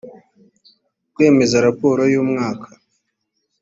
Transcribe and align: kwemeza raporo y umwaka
kwemeza 1.13 1.57
raporo 1.67 2.01
y 2.13 2.15
umwaka 2.23 2.69